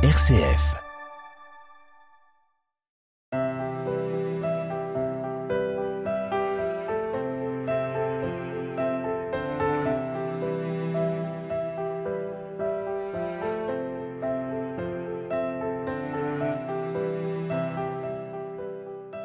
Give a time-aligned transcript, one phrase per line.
[0.00, 0.76] RCF.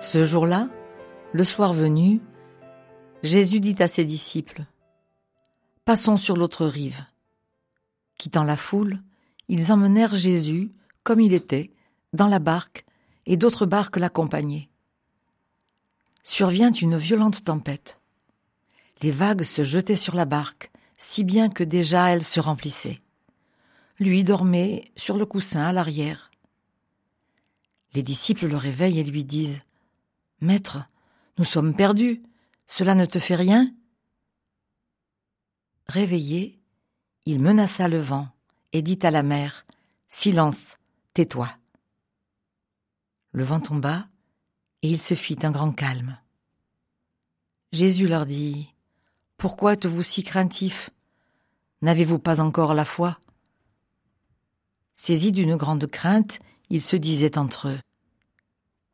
[0.02, 0.70] Ce jour-là,
[1.34, 2.20] le soir venu,
[3.22, 4.66] Jésus dit à ses disciples,
[5.86, 7.06] Passons sur l'autre rive.
[8.18, 9.04] Quittant la foule,
[9.48, 10.72] ils emmenèrent Jésus,
[11.04, 11.72] comme il était,
[12.14, 12.86] dans la barque,
[13.26, 14.70] et d'autres barques l'accompagnaient.
[16.24, 18.00] Survient une violente tempête.
[19.02, 23.02] Les vagues se jetaient sur la barque, si bien que déjà elle se remplissait.
[24.00, 26.32] Lui dormait sur le coussin à l'arrière.
[27.94, 29.60] Les disciples le réveillent et lui disent
[30.42, 30.80] Maître,
[31.38, 32.24] nous sommes perdus,
[32.68, 33.74] cela ne te fait rien
[35.88, 36.60] Réveillé,
[37.26, 38.30] il menaça le vent
[38.74, 39.66] et dit à la mer
[40.10, 40.78] Silence,
[41.14, 41.50] tais-toi.
[43.32, 44.08] Le vent tomba
[44.82, 46.20] et il se fit un grand calme.
[47.72, 48.74] Jésus leur dit
[49.38, 50.90] Pourquoi êtes-vous si craintifs?
[51.82, 53.18] N'avez-vous pas encore la foi?
[54.94, 57.80] Saisis d'une grande crainte, ils se disaient entre eux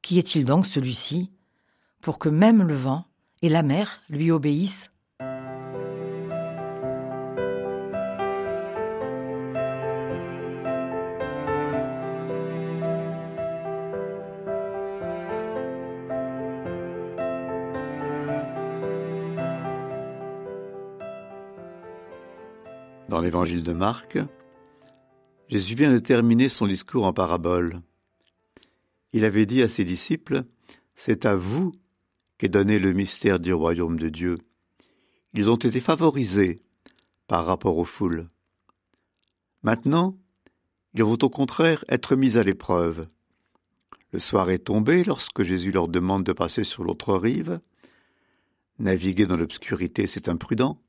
[0.02, 1.32] Qui est-il donc celui-ci
[2.02, 3.06] pour que même le vent
[3.42, 4.92] et la mer lui obéissent?
[23.10, 24.20] Dans l'évangile de Marc,
[25.48, 27.82] Jésus vient de terminer son discours en parabole.
[29.14, 30.44] Il avait dit à ses disciples,
[30.94, 31.72] C'est à vous
[32.38, 34.38] qu'est donné le mystère du royaume de Dieu.
[35.34, 36.62] Ils ont été favorisés
[37.26, 38.30] par rapport aux foules.
[39.64, 40.16] Maintenant,
[40.94, 43.08] ils vont au contraire être mis à l'épreuve.
[44.12, 47.60] Le soir est tombé lorsque Jésus leur demande de passer sur l'autre rive.
[48.78, 50.80] Naviguer dans l'obscurité, c'est imprudent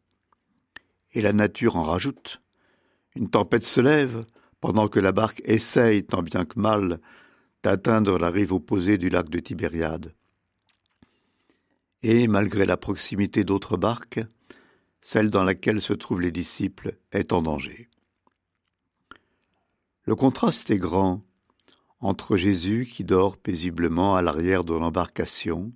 [1.12, 2.40] et la nature en rajoute.
[3.16, 4.24] Une tempête se lève
[4.60, 7.00] pendant que la barque essaye, tant bien que mal,
[7.62, 10.14] d'atteindre la rive opposée du lac de Tibériade.
[12.02, 14.20] Et, malgré la proximité d'autres barques,
[15.02, 17.88] celle dans laquelle se trouvent les disciples est en danger.
[20.04, 21.22] Le contraste est grand
[22.00, 25.72] entre Jésus qui dort paisiblement à l'arrière de l'embarcation,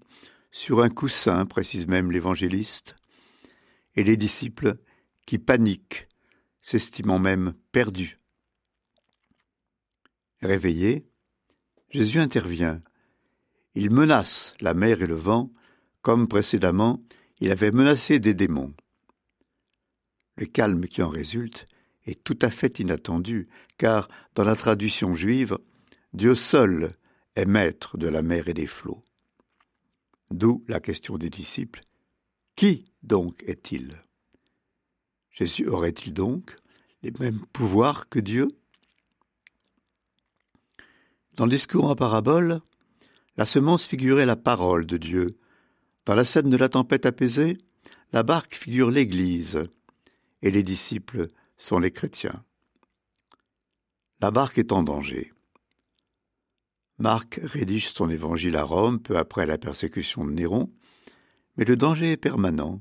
[0.51, 2.97] sur un coussin, précise même l'évangéliste,
[3.97, 4.79] et les disciples
[5.27, 6.09] qui panique,
[6.63, 8.19] s'estimant même perdu.
[10.41, 11.07] Réveillé,
[11.91, 12.83] Jésus intervient.
[13.75, 15.53] Il menace la mer et le vent,
[16.03, 17.03] comme précédemment
[17.41, 18.75] il avait menacé des démons.
[20.37, 21.67] Le calme qui en résulte
[22.07, 23.49] est tout à fait inattendu,
[23.79, 25.59] car dans la tradition juive,
[26.13, 26.97] Dieu seul
[27.37, 29.05] est maître de la mer et des flots.
[30.31, 31.83] D'où la question des disciples.
[32.57, 34.05] Qui donc est-il?
[35.35, 36.57] Jésus aurait-il donc
[37.03, 38.47] les mêmes pouvoirs que Dieu?
[41.37, 42.61] Dans le discours en parabole,
[43.37, 45.37] la semence figurait la parole de Dieu.
[46.07, 47.59] Dans la scène de la tempête apaisée,
[48.13, 49.65] la barque figure l'Église,
[50.43, 52.45] et les disciples sont les chrétiens.
[54.21, 55.33] La barque est en danger.
[56.99, 60.71] Marc rédige son évangile à Rome peu après la persécution de Néron,
[61.57, 62.81] mais le danger est permanent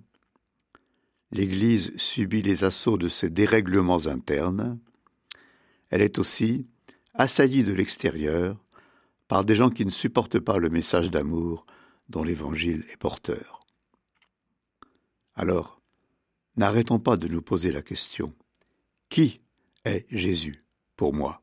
[1.34, 4.80] l'Église subit les assauts de ces dérèglements internes,
[5.90, 6.68] elle est aussi
[7.14, 8.64] assaillie de l'extérieur
[9.28, 11.66] par des gens qui ne supportent pas le message d'amour
[12.08, 13.60] dont l'Évangile est porteur.
[15.36, 15.82] Alors,
[16.56, 18.34] n'arrêtons pas de nous poser la question
[19.10, 19.42] Qui
[19.86, 20.64] est Jésus
[20.96, 21.43] pour moi?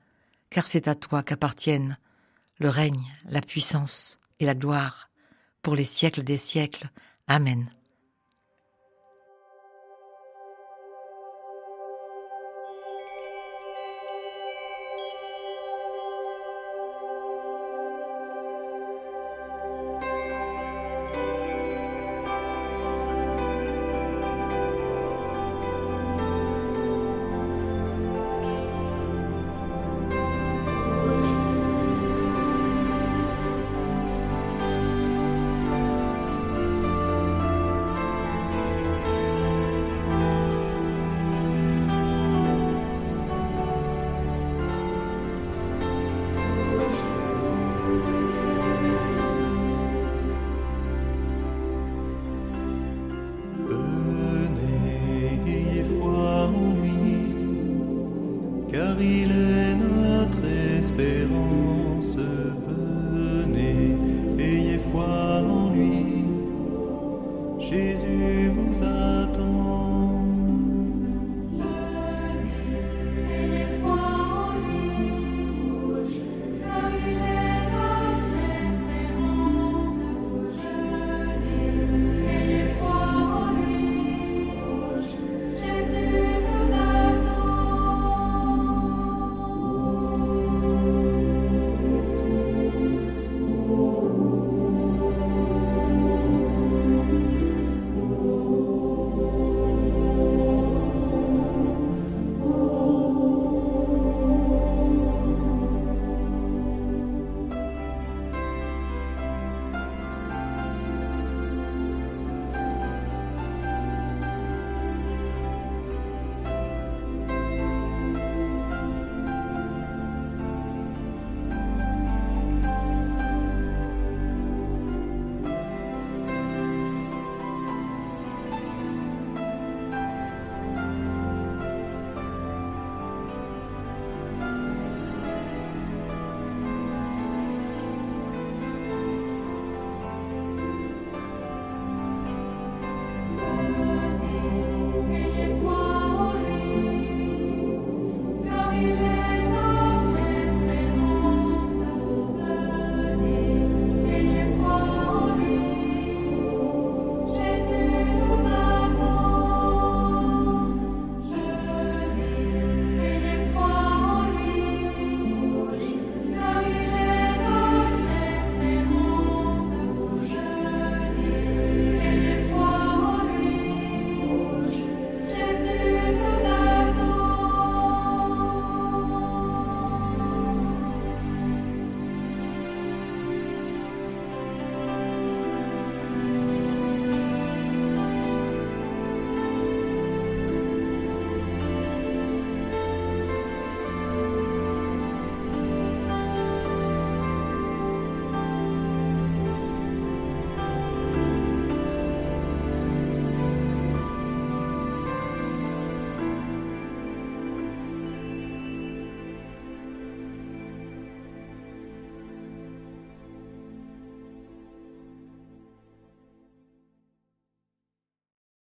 [0.51, 1.97] car c'est à toi qu'appartiennent
[2.59, 5.09] le règne, la puissance et la gloire
[5.63, 6.89] pour les siècles des siècles.
[7.27, 7.71] Amen.